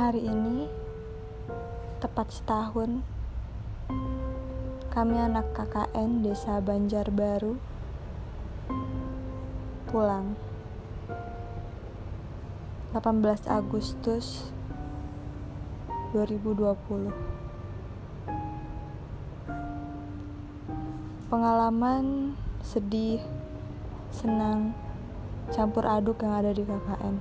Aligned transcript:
Hari 0.00 0.24
ini 0.24 0.64
tepat 2.00 2.32
setahun 2.32 3.04
kami 4.88 5.16
anak 5.20 5.52
KKN 5.52 6.24
Desa 6.24 6.56
Banjarbaru 6.56 7.60
pulang. 9.92 10.40
18 12.96 13.44
Agustus 13.44 14.48
2020 16.16 17.12
Pengalaman 21.28 22.32
sedih, 22.64 23.20
senang, 24.08 24.72
campur 25.52 25.84
aduk 25.84 26.24
yang 26.24 26.40
ada 26.40 26.56
di 26.56 26.64
KKN 26.64 27.20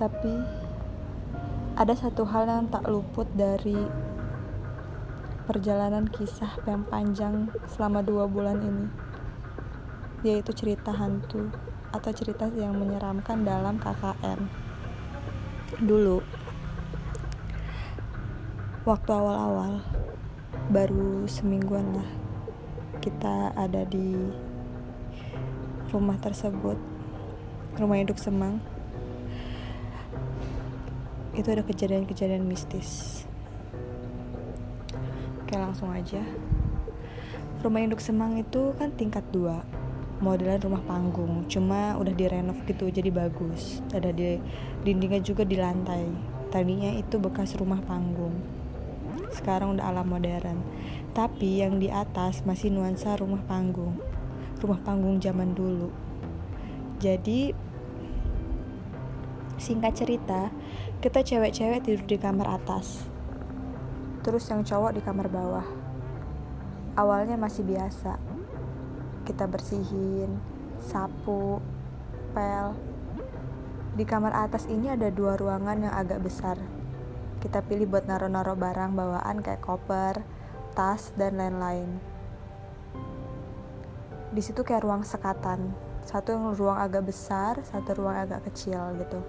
Tapi 0.00 0.63
ada 1.74 1.90
satu 1.98 2.22
hal 2.22 2.46
yang 2.46 2.70
tak 2.70 2.86
luput 2.86 3.26
dari 3.34 3.74
perjalanan 5.42 6.06
kisah 6.06 6.54
yang 6.70 6.86
panjang 6.86 7.50
selama 7.66 7.98
dua 7.98 8.30
bulan 8.30 8.62
ini 8.62 8.86
yaitu 10.22 10.54
cerita 10.54 10.94
hantu 10.94 11.50
atau 11.90 12.14
cerita 12.14 12.46
yang 12.54 12.78
menyeramkan 12.78 13.42
dalam 13.42 13.82
KKN 13.82 14.46
dulu 15.82 16.22
waktu 18.86 19.10
awal-awal 19.10 19.82
baru 20.70 21.26
semingguan 21.26 21.90
lah 21.90 22.10
kita 23.02 23.50
ada 23.58 23.82
di 23.82 24.30
rumah 25.90 26.22
tersebut 26.22 26.78
rumah 27.82 27.98
induk 27.98 28.22
semang 28.22 28.62
itu 31.34 31.48
ada 31.50 31.66
kejadian-kejadian 31.66 32.46
mistis. 32.46 33.22
Oke 35.42 35.58
langsung 35.58 35.90
aja. 35.90 36.22
Rumah 37.60 37.80
induk 37.82 37.98
semang 37.98 38.38
itu 38.38 38.72
kan 38.78 38.94
tingkat 38.94 39.26
dua. 39.34 39.66
Modelan 40.22 40.62
rumah 40.62 40.80
panggung 40.86 41.44
cuma 41.50 41.98
udah 41.98 42.14
direnov 42.14 42.62
gitu 42.64 42.86
jadi 42.88 43.10
bagus. 43.10 43.82
Ada 43.90 44.14
di 44.14 44.38
dindingnya 44.86 45.20
juga 45.20 45.42
di 45.42 45.58
lantai. 45.58 46.06
Tadinya 46.54 46.94
itu 46.94 47.18
bekas 47.18 47.58
rumah 47.58 47.82
panggung. 47.82 48.38
Sekarang 49.34 49.74
udah 49.74 49.90
ala 49.90 50.06
modern. 50.06 50.62
Tapi 51.12 51.66
yang 51.66 51.82
di 51.82 51.90
atas 51.90 52.46
masih 52.46 52.70
nuansa 52.70 53.18
rumah 53.18 53.42
panggung. 53.42 53.98
Rumah 54.62 54.80
panggung 54.86 55.18
zaman 55.18 55.50
dulu. 55.52 55.90
Jadi 57.02 57.50
singkat 59.58 59.92
cerita 59.98 60.50
kita 61.00 61.24
cewek-cewek 61.24 61.82
tidur 61.82 62.04
di 62.04 62.18
kamar 62.20 62.60
atas 62.60 63.06
terus 64.22 64.46
yang 64.52 64.62
cowok 64.62 64.94
di 64.94 65.00
kamar 65.02 65.26
bawah 65.32 65.66
awalnya 66.94 67.34
masih 67.34 67.66
biasa 67.66 68.34
kita 69.24 69.48
bersihin, 69.48 70.36
sapu, 70.84 71.58
pel. 72.36 72.76
Di 73.96 74.04
kamar 74.04 74.36
atas 74.36 74.68
ini 74.68 74.92
ada 74.92 75.08
dua 75.08 75.40
ruangan 75.40 75.88
yang 75.88 75.94
agak 75.96 76.20
besar. 76.20 76.60
Kita 77.40 77.64
pilih 77.64 77.88
buat 77.88 78.04
naro-naro 78.04 78.52
barang 78.52 78.92
bawaan 78.92 79.40
kayak 79.40 79.64
koper, 79.64 80.20
tas, 80.76 81.12
dan 81.16 81.40
lain-lain. 81.40 81.88
Di 84.34 84.42
situ 84.44 84.60
kayak 84.60 84.84
ruang 84.84 85.08
sekatan. 85.08 85.72
Satu 86.04 86.36
yang 86.36 86.52
ruang 86.52 86.76
agak 86.76 87.08
besar, 87.08 87.64
satu 87.64 87.96
ruang 87.96 88.28
agak 88.28 88.44
kecil 88.52 88.92
gitu. 89.00 89.24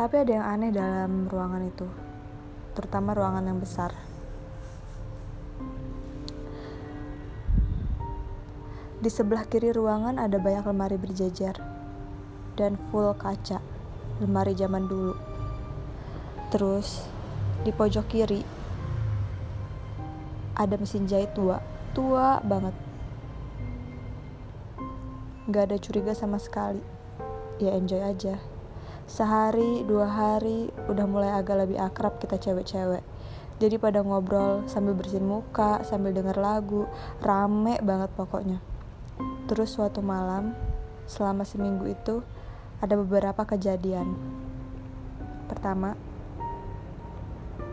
Tapi 0.00 0.16
ada 0.16 0.32
yang 0.32 0.46
aneh 0.48 0.72
dalam 0.72 1.28
ruangan 1.28 1.60
itu, 1.60 1.84
terutama 2.72 3.12
ruangan 3.12 3.44
yang 3.44 3.60
besar. 3.60 3.92
Di 8.96 9.12
sebelah 9.12 9.44
kiri 9.44 9.76
ruangan 9.76 10.16
ada 10.16 10.40
banyak 10.40 10.64
lemari 10.64 10.96
berjejer 10.96 11.52
dan 12.56 12.80
full 12.88 13.12
kaca, 13.12 13.60
lemari 14.24 14.56
zaman 14.56 14.88
dulu. 14.88 15.12
Terus 16.48 17.04
di 17.60 17.68
pojok 17.68 18.08
kiri 18.08 18.40
ada 20.56 20.80
mesin 20.80 21.04
jahit 21.04 21.36
tua, 21.36 21.60
tua 21.92 22.40
banget. 22.40 22.72
Gak 25.52 25.68
ada 25.68 25.76
curiga 25.76 26.16
sama 26.16 26.40
sekali. 26.40 26.80
Ya 27.60 27.76
enjoy 27.76 28.00
aja. 28.00 28.49
Sehari, 29.10 29.82
dua 29.82 30.06
hari, 30.06 30.70
udah 30.86 31.02
mulai 31.10 31.34
agak 31.34 31.66
lebih 31.66 31.82
akrab 31.82 32.22
kita 32.22 32.38
cewek-cewek. 32.38 33.02
Jadi 33.58 33.74
pada 33.74 34.06
ngobrol 34.06 34.62
sambil 34.70 34.94
bersihin 34.94 35.26
muka, 35.26 35.82
sambil 35.82 36.14
denger 36.14 36.38
lagu, 36.38 36.86
rame 37.18 37.82
banget 37.82 38.06
pokoknya. 38.14 38.62
Terus 39.50 39.74
suatu 39.74 39.98
malam, 39.98 40.54
selama 41.10 41.42
seminggu 41.42 41.90
itu, 41.90 42.22
ada 42.78 42.94
beberapa 42.94 43.42
kejadian. 43.42 44.14
Pertama, 45.50 45.98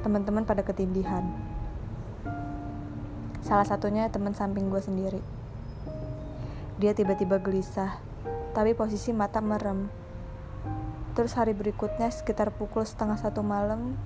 teman-teman 0.02 0.42
pada 0.42 0.66
ketindihan. 0.66 1.22
Salah 3.46 3.70
satunya 3.70 4.10
teman 4.10 4.34
samping 4.34 4.74
gue 4.74 4.82
sendiri. 4.82 5.22
Dia 6.82 6.98
tiba-tiba 6.98 7.38
gelisah, 7.38 8.02
tapi 8.58 8.74
posisi 8.74 9.14
mata 9.14 9.38
merem. 9.38 10.07
Terus 11.18 11.34
hari 11.34 11.58
berikutnya 11.58 12.14
sekitar 12.14 12.54
pukul 12.54 12.86
setengah 12.86 13.18
satu 13.18 13.42
malam, 13.42 13.98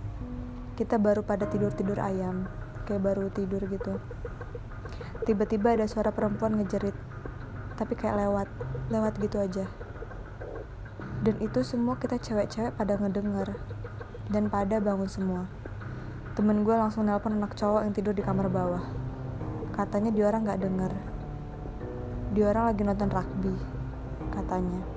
kita 0.80 0.96
baru 0.96 1.28
pada 1.28 1.44
tidur-tidur 1.44 2.00
ayam, 2.00 2.48
kayak 2.88 3.04
baru 3.04 3.28
tidur 3.36 3.68
gitu. 3.68 4.00
Tiba-tiba 5.28 5.76
ada 5.76 5.92
suara 5.92 6.16
perempuan 6.16 6.56
ngejerit 6.56 6.96
tapi 7.76 8.00
kayak 8.00 8.16
lewat 8.16 8.48
lewat 8.88 9.14
gitu 9.20 9.44
aja. 9.44 9.68
Dan 11.28 11.36
itu 11.44 11.68
semua 11.68 12.00
kita 12.00 12.16
cewek-cewek 12.16 12.80
pada 12.80 12.96
ngedenger. 12.96 13.60
Dan 14.32 14.48
pada 14.48 14.80
bangun 14.80 15.12
semua. 15.12 15.52
Temen 16.40 16.64
gue 16.64 16.72
langsung 16.72 17.12
nelpon 17.12 17.36
anak 17.36 17.60
cowok 17.60 17.84
yang 17.84 17.92
tidur 17.92 18.16
di 18.16 18.24
kamar 18.24 18.48
bawah. 18.48 18.88
Katanya 19.76 20.16
dia 20.16 20.32
orang 20.32 20.48
gak 20.48 20.64
denger. 20.64 20.96
Dia 22.32 22.56
orang 22.56 22.72
lagi 22.72 22.82
nonton 22.88 23.12
rugby 23.12 23.82
katanya 24.32 24.91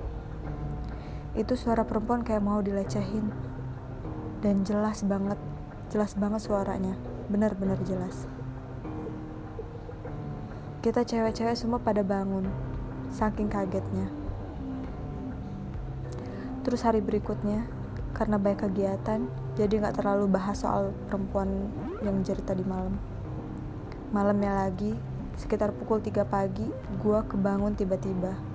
itu 1.35 1.53
suara 1.59 1.83
perempuan 1.83 2.23
kayak 2.23 2.43
mau 2.43 2.63
dilecehin 2.63 3.31
dan 4.39 4.63
jelas 4.63 5.03
banget 5.03 5.39
jelas 5.91 6.15
banget 6.15 6.41
suaranya 6.43 6.95
benar-benar 7.27 7.79
jelas 7.85 8.27
kita 10.85 11.01
cewek-cewek 11.01 11.57
semua 11.57 11.81
pada 11.81 12.05
bangun 12.05 12.45
saking 13.09 13.49
kagetnya. 13.49 14.05
Terus 16.61 16.81
hari 16.81 17.01
berikutnya, 17.01 17.65
karena 18.11 18.35
banyak 18.35 18.69
kegiatan, 18.69 19.25
jadi 19.57 19.73
nggak 19.81 20.01
terlalu 20.01 20.29
bahas 20.29 20.61
soal 20.61 20.91
perempuan 21.07 21.69
yang 22.01 22.19
cerita 22.25 22.51
di 22.51 22.61
malam. 22.65 22.97
Malamnya 24.11 24.65
lagi, 24.65 24.93
sekitar 25.37 25.73
pukul 25.73 26.05
3 26.05 26.25
pagi, 26.25 26.69
gua 26.99 27.25
kebangun 27.25 27.73
tiba-tiba. 27.73 28.54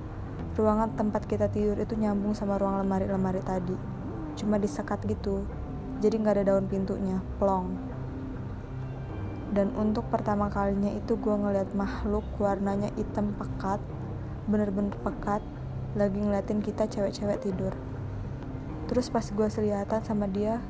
Ruangan 0.58 0.92
tempat 0.98 1.24
kita 1.24 1.48
tidur 1.48 1.78
itu 1.80 1.96
nyambung 1.96 2.36
sama 2.36 2.60
ruang 2.60 2.80
lemari-lemari 2.84 3.40
tadi. 3.40 3.76
Cuma 4.36 4.60
disekat 4.60 5.04
gitu, 5.08 5.44
jadi 6.00 6.16
nggak 6.16 6.34
ada 6.40 6.44
daun 6.54 6.66
pintunya, 6.68 7.20
plong. 7.36 7.76
Dan 9.50 9.74
untuk 9.74 10.06
pertama 10.08 10.46
kalinya 10.46 10.94
itu 10.94 11.18
gue 11.18 11.34
ngeliat 11.34 11.74
makhluk 11.74 12.22
warnanya 12.38 12.94
hitam 12.94 13.34
pekat 13.34 13.82
bener-bener 14.46 14.94
pekat 15.02 15.42
lagi 15.98 16.22
ngeliatin 16.22 16.62
kita 16.62 16.86
cewek-cewek 16.86 17.42
tidur. 17.42 17.74
Terus 18.86 19.10
pas 19.10 19.26
gue 19.26 19.48
selihatan 19.50 20.02
sama 20.06 20.30
dia 20.30 20.62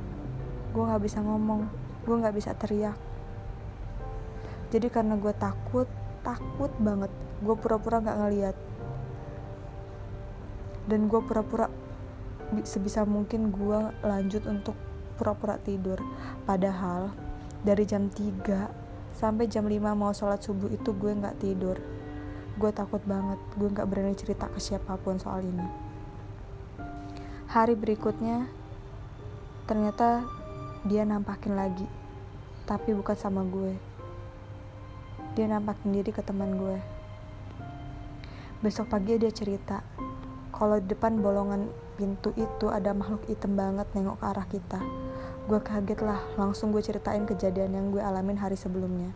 gue 0.73 0.81
nggak 0.81 1.05
bisa 1.05 1.21
ngomong. 1.21 1.69
Gue 2.09 2.17
nggak 2.17 2.37
bisa 2.37 2.57
teriak. 2.57 2.97
Jadi 4.73 4.89
karena 4.89 5.21
gue 5.21 5.35
takut 5.37 5.89
takut 6.25 6.73
banget. 6.81 7.13
Gue 7.45 7.57
pura-pura 7.61 8.01
nggak 8.01 8.17
ngeliat 8.17 8.57
dan 10.89 11.11
gue 11.11 11.21
pura-pura 11.21 11.69
sebisa 12.65 13.07
mungkin 13.07 13.53
gue 13.53 13.81
lanjut 14.05 14.47
untuk 14.49 14.75
pura-pura 15.21 15.61
tidur. 15.61 16.01
Padahal 16.49 17.13
dari 17.61 17.85
jam 17.85 18.09
3 18.09 19.13
sampai 19.13 19.45
jam 19.47 19.69
5 19.69 19.77
mau 19.93 20.17
sholat 20.17 20.41
subuh 20.41 20.73
itu 20.73 20.97
gue 20.97 21.13
nggak 21.13 21.39
tidur. 21.45 21.77
Gue 22.57 22.71
takut 22.73 23.01
banget 23.05 23.41
gue 23.57 23.69
gak 23.73 23.89
berani 23.89 24.13
cerita 24.17 24.49
ke 24.49 24.61
siapa 24.61 24.97
pun 25.01 25.17
soal 25.21 25.45
ini. 25.45 25.69
Hari 27.51 27.75
berikutnya 27.77 28.49
ternyata 29.65 30.25
dia 30.85 31.05
nampakin 31.05 31.55
lagi 31.57 31.87
tapi 32.65 32.97
bukan 32.97 33.17
sama 33.17 33.45
gue. 33.45 33.77
Dia 35.37 35.47
nampakin 35.47 35.95
diri 35.95 36.11
ke 36.11 36.21
teman 36.25 36.57
gue. 36.57 36.79
Besok 38.61 38.93
pagi 38.93 39.17
dia 39.17 39.33
cerita 39.33 39.81
kalau 40.61 40.77
di 40.77 40.93
depan 40.93 41.25
bolongan 41.25 41.73
pintu 41.97 42.37
itu 42.37 42.69
ada 42.69 42.93
makhluk 42.93 43.25
hitam 43.33 43.57
banget 43.57 43.89
nengok 43.97 44.21
ke 44.21 44.25
arah 44.29 44.45
kita. 44.45 44.81
Gue 45.49 45.57
kaget 45.57 46.05
lah, 46.05 46.21
langsung 46.37 46.69
gue 46.69 46.85
ceritain 46.85 47.25
kejadian 47.25 47.73
yang 47.73 47.87
gue 47.89 48.05
alamin 48.05 48.37
hari 48.37 48.61
sebelumnya. 48.61 49.09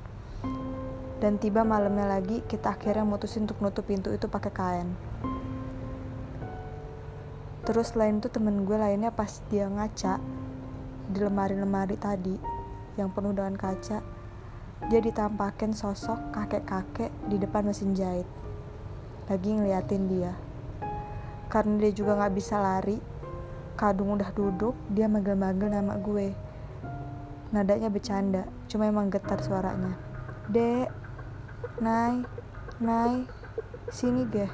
Dan 1.20 1.36
tiba 1.36 1.60
malamnya 1.60 2.08
lagi, 2.08 2.40
kita 2.48 2.72
akhirnya 2.72 3.04
mutusin 3.04 3.44
untuk 3.44 3.60
nutup 3.60 3.84
pintu 3.84 4.08
itu 4.08 4.24
pakai 4.24 4.52
kain. 4.56 4.88
Terus 7.68 7.92
lain 7.92 8.24
tuh 8.24 8.32
temen 8.32 8.64
gue 8.64 8.76
lainnya 8.80 9.12
pas 9.12 9.44
dia 9.52 9.68
ngaca 9.68 10.20
di 11.12 11.18
lemari-lemari 11.20 12.00
tadi 12.00 12.36
yang 12.96 13.12
penuh 13.12 13.36
dengan 13.36 13.56
kaca, 13.56 14.00
dia 14.88 15.00
ditampakin 15.00 15.76
sosok 15.76 16.32
kakek-kakek 16.32 17.12
di 17.28 17.36
depan 17.36 17.68
mesin 17.68 17.92
jahit. 17.92 18.28
Lagi 19.28 19.48
ngeliatin 19.48 20.08
dia. 20.08 20.32
Karena 21.54 21.78
dia 21.78 21.94
juga 21.94 22.18
gak 22.18 22.34
bisa 22.34 22.58
lari, 22.58 22.98
kadung 23.78 24.18
udah 24.18 24.26
duduk, 24.34 24.74
dia 24.90 25.06
manggil-manggil 25.06 25.70
nama 25.70 25.94
gue. 26.02 26.34
Nadanya 27.54 27.94
bercanda, 27.94 28.42
cuma 28.66 28.90
emang 28.90 29.06
getar 29.06 29.38
suaranya. 29.38 29.94
Dek, 30.50 30.90
Nai, 31.78 32.26
Nai, 32.82 33.22
sini 33.86 34.26
deh. 34.26 34.50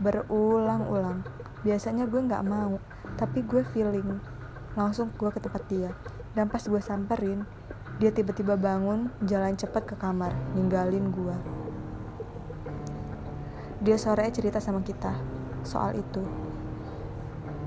Berulang-ulang. 0.00 1.20
Biasanya 1.60 2.08
gue 2.08 2.24
gak 2.24 2.48
mau, 2.48 2.80
tapi 3.20 3.44
gue 3.44 3.60
feeling. 3.76 4.16
Langsung 4.80 5.12
gue 5.12 5.28
ke 5.28 5.44
tempat 5.44 5.60
dia. 5.68 5.92
Dan 6.32 6.48
pas 6.48 6.64
gue 6.64 6.80
samperin, 6.80 7.44
dia 8.00 8.08
tiba-tiba 8.16 8.56
bangun, 8.56 9.12
jalan 9.28 9.52
cepat 9.52 9.92
ke 9.92 9.94
kamar, 10.00 10.32
ninggalin 10.56 11.12
gue. 11.12 11.36
Dia 13.84 14.00
sore 14.00 14.24
cerita 14.32 14.56
sama 14.56 14.80
kita 14.80 15.36
soal 15.66 15.98
itu. 15.98 16.22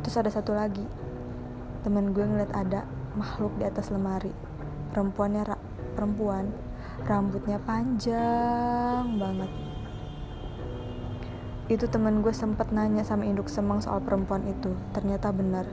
Terus 0.01 0.15
ada 0.15 0.31
satu 0.31 0.55
lagi, 0.55 0.87
temen 1.83 2.15
gue 2.15 2.23
ngeliat 2.23 2.55
ada 2.55 2.87
makhluk 3.19 3.51
di 3.59 3.67
atas 3.67 3.91
lemari. 3.91 4.31
Perempuannya 4.95 5.43
ra 5.43 5.57
perempuan, 5.93 6.49
rambutnya 7.03 7.59
panjang 7.61 9.19
banget. 9.19 9.51
Itu 11.69 11.85
temen 11.85 12.25
gue 12.25 12.33
sempet 12.33 12.73
nanya 12.73 13.05
sama 13.05 13.29
induk 13.29 13.45
semang 13.45 13.83
soal 13.83 14.01
perempuan 14.01 14.41
itu. 14.49 14.73
Ternyata 14.95 15.29
benar. 15.29 15.69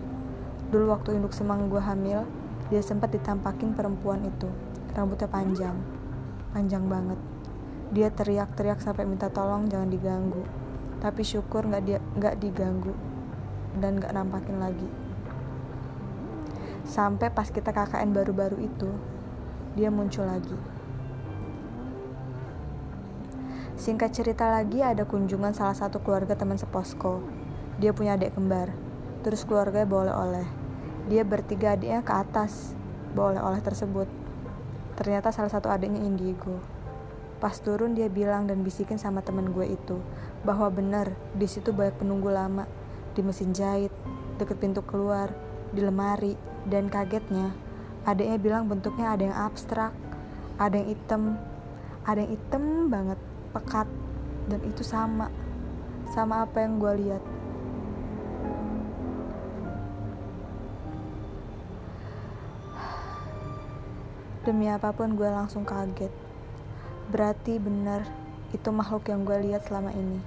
Dulu 0.68 0.92
waktu 0.92 1.16
induk 1.16 1.32
semang 1.32 1.72
gue 1.72 1.80
hamil, 1.80 2.28
dia 2.68 2.82
sempat 2.84 3.14
ditampakin 3.14 3.72
perempuan 3.72 4.20
itu. 4.26 4.50
Rambutnya 4.92 5.30
panjang. 5.30 5.76
Panjang 6.52 6.84
banget. 6.90 7.16
Dia 7.94 8.10
teriak-teriak 8.12 8.82
sampai 8.82 9.06
minta 9.08 9.30
tolong 9.32 9.70
jangan 9.70 9.88
diganggu. 9.88 10.65
Tapi 11.02 11.22
syukur 11.22 11.68
nggak 11.68 11.82
dia 11.84 11.98
nggak 11.98 12.38
diganggu 12.40 12.94
dan 13.78 14.00
nggak 14.00 14.12
nampakin 14.12 14.58
lagi. 14.60 14.88
Sampai 16.86 17.34
pas 17.34 17.50
kita 17.50 17.74
KKN 17.74 18.14
baru-baru 18.14 18.62
itu, 18.62 18.90
dia 19.74 19.90
muncul 19.90 20.24
lagi. 20.24 20.56
Singkat 23.76 24.10
cerita 24.14 24.48
lagi 24.48 24.80
ada 24.80 25.04
kunjungan 25.04 25.52
salah 25.52 25.76
satu 25.76 26.00
keluarga 26.00 26.32
teman 26.38 26.56
seposko. 26.56 27.20
Dia 27.76 27.92
punya 27.92 28.16
adik 28.16 28.32
kembar. 28.38 28.72
Terus 29.20 29.44
keluarganya 29.44 29.84
bawa 29.84 30.02
oleh-oleh 30.08 30.66
dia 31.06 31.22
bertiga 31.22 31.78
adiknya 31.78 32.02
ke 32.02 32.10
atas, 32.10 32.74
bawa 33.14 33.38
oleh-oleh 33.38 33.62
tersebut. 33.62 34.10
Ternyata 34.98 35.30
salah 35.30 35.50
satu 35.54 35.70
adiknya 35.70 36.02
indigo. 36.02 36.58
Pas 37.36 37.56
turun 37.60 37.92
dia 37.92 38.08
bilang 38.08 38.48
dan 38.48 38.64
bisikin 38.64 38.96
sama 38.96 39.20
temen 39.20 39.52
gue 39.52 39.76
itu 39.76 40.00
bahwa 40.42 40.72
benar 40.72 41.12
di 41.36 41.44
situ 41.44 41.72
banyak 41.72 42.00
penunggu 42.00 42.32
lama 42.32 42.64
di 43.12 43.20
mesin 43.20 43.52
jahit, 43.52 43.92
deket 44.40 44.56
pintu 44.60 44.80
keluar, 44.84 45.32
di 45.72 45.84
lemari, 45.84 46.36
dan 46.64 46.88
kagetnya 46.88 47.66
adiknya 48.06 48.38
bilang 48.38 48.70
bentuknya 48.70 49.18
ada 49.18 49.22
yang 49.26 49.34
abstrak, 49.34 49.90
ada 50.62 50.78
yang 50.78 50.88
hitam, 50.94 51.22
ada 52.06 52.22
yang 52.22 52.38
hitam 52.38 52.86
banget, 52.86 53.18
pekat, 53.50 53.90
dan 54.46 54.62
itu 54.62 54.86
sama, 54.86 55.26
sama 56.14 56.46
apa 56.46 56.62
yang 56.62 56.78
gue 56.78 56.92
lihat. 57.02 57.22
Demi 64.46 64.70
apa 64.70 64.94
pun 64.94 65.18
gue 65.18 65.26
langsung 65.26 65.66
kaget. 65.66 66.25
Berarti 67.06 67.62
benar 67.62 68.02
itu 68.50 68.68
makhluk 68.74 69.06
yang 69.06 69.22
gue 69.22 69.38
lihat 69.46 69.66
selama 69.66 69.94
ini. 69.94 70.18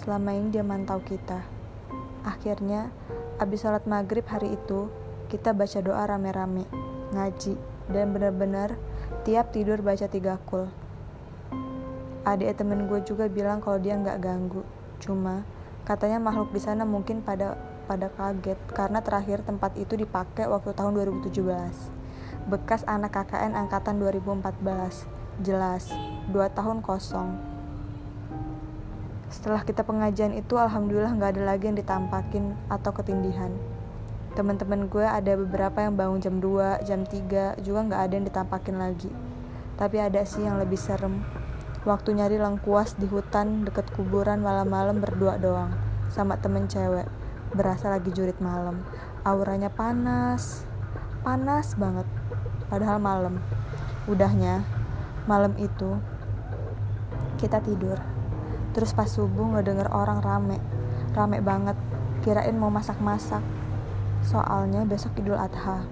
Selama 0.00 0.36
ini 0.36 0.52
dia 0.52 0.60
mantau 0.60 1.00
kita. 1.00 1.40
Akhirnya, 2.26 2.92
abis 3.40 3.64
sholat 3.64 3.88
maghrib 3.88 4.24
hari 4.28 4.54
itu, 4.54 4.92
kita 5.32 5.56
baca 5.56 5.78
doa 5.80 6.04
rame-rame, 6.04 6.68
ngaji, 7.16 7.56
dan 7.88 8.12
benar-benar 8.12 8.76
tiap 9.24 9.50
tidur 9.56 9.80
baca 9.80 10.04
tiga 10.04 10.36
kul. 10.44 10.68
Adik 12.22 12.54
temen 12.60 12.86
gue 12.86 13.00
juga 13.02 13.26
bilang 13.26 13.58
kalau 13.64 13.80
dia 13.80 13.96
nggak 13.96 14.20
ganggu. 14.20 14.62
Cuma 15.00 15.42
katanya 15.88 16.22
makhluk 16.22 16.54
di 16.54 16.60
sana 16.62 16.86
mungkin 16.86 17.24
pada 17.24 17.58
pada 17.90 18.06
kaget 18.14 18.60
karena 18.70 19.02
terakhir 19.02 19.42
tempat 19.42 19.74
itu 19.74 19.98
dipakai 19.98 20.46
waktu 20.46 20.70
tahun 20.70 20.94
2017 20.94 22.02
bekas 22.46 22.82
anak 22.90 23.14
KKN 23.14 23.54
angkatan 23.54 24.02
2014. 24.02 25.21
Jelas, 25.42 25.90
dua 26.30 26.46
tahun 26.46 26.86
kosong. 26.86 27.34
Setelah 29.26 29.66
kita 29.66 29.82
pengajian 29.82 30.30
itu, 30.38 30.54
alhamdulillah 30.54 31.18
nggak 31.18 31.34
ada 31.34 31.42
lagi 31.42 31.66
yang 31.66 31.74
ditampakin 31.74 32.54
atau 32.70 32.94
ketindihan. 32.94 33.50
Teman-teman 34.38 34.86
gue 34.86 35.02
ada 35.02 35.34
beberapa 35.34 35.82
yang 35.82 35.98
bangun 35.98 36.22
jam 36.22 36.38
2, 36.38 36.86
jam 36.86 37.02
3, 37.02 37.58
juga 37.58 37.80
nggak 37.90 38.02
ada 38.06 38.14
yang 38.14 38.26
ditampakin 38.30 38.76
lagi. 38.78 39.10
Tapi 39.74 39.98
ada 39.98 40.22
sih 40.22 40.46
yang 40.46 40.62
lebih 40.62 40.78
serem. 40.78 41.26
Waktu 41.82 42.22
nyari 42.22 42.38
lengkuas 42.38 42.94
di 42.94 43.10
hutan 43.10 43.66
deket 43.66 43.90
kuburan 43.98 44.46
malam-malam 44.46 45.02
berdua 45.02 45.42
doang, 45.42 45.74
sama 46.06 46.38
temen 46.38 46.70
cewek. 46.70 47.10
Berasa 47.50 47.90
lagi 47.90 48.14
jurit 48.14 48.38
malam. 48.38 48.78
Auranya 49.26 49.74
panas, 49.74 50.62
panas 51.26 51.74
banget 51.74 52.06
padahal 52.70 52.96
malam 52.96 53.36
udahnya 54.08 54.64
malam 55.26 55.54
itu 55.58 55.98
kita 57.38 57.62
tidur. 57.62 57.98
Terus 58.72 58.96
pas 58.96 59.10
subuh 59.10 59.52
ngedenger 59.52 59.90
orang 59.92 60.24
rame. 60.24 60.58
Rame 61.12 61.38
banget. 61.44 61.76
Kirain 62.24 62.56
mau 62.56 62.70
masak-masak. 62.72 63.42
Soalnya 64.22 64.86
besok 64.86 65.18
idul 65.18 65.36
adha. 65.36 65.84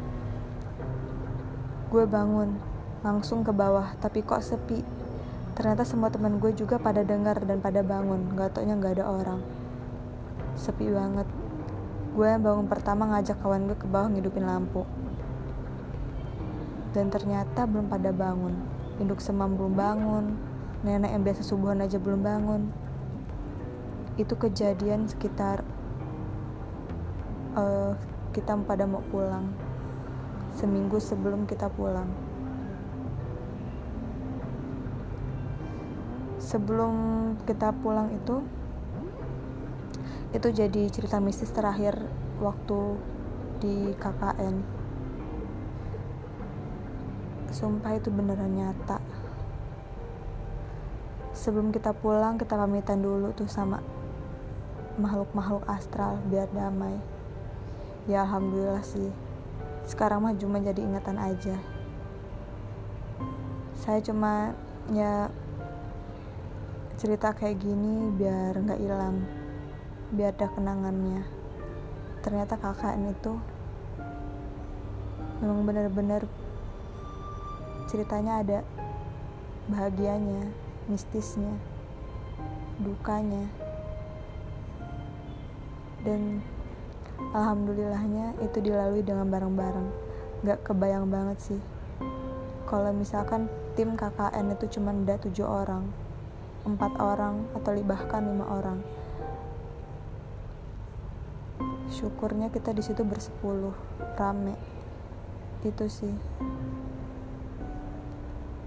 Gue 1.90 2.06
bangun 2.06 2.56
langsung 3.02 3.42
ke 3.42 3.50
bawah 3.50 3.98
tapi 3.98 4.22
kok 4.22 4.40
sepi. 4.40 4.80
Ternyata 5.58 5.82
semua 5.84 6.08
teman 6.08 6.38
gue 6.40 6.54
juga 6.54 6.78
pada 6.80 7.04
dengar 7.04 7.42
dan 7.44 7.58
pada 7.60 7.84
bangun. 7.84 8.32
Gak 8.38 8.56
taunya 8.56 8.78
gak 8.78 9.02
ada 9.02 9.10
orang. 9.10 9.42
Sepi 10.56 10.88
banget. 10.88 11.26
Gue 12.16 12.26
yang 12.30 12.40
bangun 12.40 12.66
pertama 12.70 13.10
ngajak 13.12 13.42
kawan 13.42 13.68
gue 13.68 13.76
ke 13.76 13.84
bawah 13.84 14.08
ngidupin 14.08 14.46
lampu. 14.46 14.86
Dan 16.96 17.12
ternyata 17.12 17.68
belum 17.68 17.92
pada 17.92 18.14
bangun. 18.14 18.79
Induk 19.00 19.24
semam 19.24 19.56
belum 19.56 19.74
bangun, 19.80 20.24
nenek 20.84 21.10
yang 21.16 21.24
biasa 21.24 21.40
subuhan 21.40 21.80
aja 21.80 21.96
belum 21.96 22.20
bangun. 22.20 22.68
Itu 24.20 24.36
kejadian 24.36 25.08
sekitar 25.08 25.64
uh, 27.56 27.96
kita 28.36 28.60
pada 28.68 28.84
mau 28.84 29.00
pulang. 29.08 29.48
Seminggu 30.52 31.00
sebelum 31.00 31.48
kita 31.48 31.72
pulang. 31.72 32.12
Sebelum 36.36 36.92
kita 37.48 37.72
pulang 37.80 38.12
itu 38.12 38.44
itu 40.30 40.48
jadi 40.52 40.82
cerita 40.92 41.18
mistis 41.18 41.50
terakhir 41.50 41.96
waktu 42.38 43.00
di 43.58 43.96
KKN 43.98 44.79
sumpah 47.50 47.98
itu 47.98 48.08
beneran 48.14 48.54
nyata. 48.54 49.02
Sebelum 51.34 51.74
kita 51.74 51.90
pulang 51.90 52.38
kita 52.38 52.54
pamitan 52.54 53.02
dulu 53.02 53.34
tuh 53.34 53.50
sama 53.50 53.82
makhluk-makhluk 54.98 55.66
astral 55.66 56.22
biar 56.30 56.46
damai. 56.54 56.98
Ya 58.06 58.22
alhamdulillah 58.22 58.82
sih. 58.86 59.10
Sekarang 59.86 60.22
mah 60.22 60.34
cuma 60.38 60.62
jadi 60.62 60.78
ingatan 60.78 61.18
aja. 61.18 61.58
Saya 63.82 63.98
cuma 64.04 64.54
ya 64.94 65.32
cerita 67.00 67.32
kayak 67.32 67.58
gini 67.58 68.12
biar 68.14 68.54
nggak 68.60 68.80
hilang 68.80 69.26
biar 70.14 70.36
ada 70.36 70.46
kenangannya. 70.52 71.26
Ternyata 72.20 72.60
kakak 72.60 73.00
itu 73.00 73.34
memang 75.40 75.64
benar-benar 75.64 76.28
ceritanya 77.90 78.38
ada 78.38 78.58
bahagianya, 79.66 80.46
mistisnya, 80.86 81.58
dukanya. 82.78 83.50
dan 86.00 86.40
alhamdulillahnya 87.36 88.40
itu 88.40 88.58
dilalui 88.64 89.04
dengan 89.04 89.28
bareng-bareng. 89.28 89.88
Gak 90.48 90.64
kebayang 90.64 91.12
banget 91.12 91.38
sih. 91.52 91.60
Kalau 92.64 92.88
misalkan 92.96 93.52
tim 93.76 93.98
KKN 93.98 94.56
itu 94.56 94.78
cuma 94.78 94.96
ada 94.96 95.20
tujuh 95.20 95.44
orang 95.44 95.84
empat 96.64 96.92
orang 97.00 97.48
atau 97.56 97.72
bahkan 97.84 98.20
lima 98.20 98.44
orang 98.44 98.84
syukurnya 101.88 102.52
kita 102.52 102.70
di 102.70 102.80
situ 102.84 103.02
bersepuluh 103.02 103.74
rame. 104.16 104.54
Itu 105.66 105.90
sih 105.90 106.14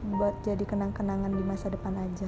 buat 0.04 0.36
jadi 0.44 0.68
kenang-kenangan 0.68 1.32
di 1.32 1.44
masa 1.48 1.72
depan 1.72 1.96
aja 1.96 2.28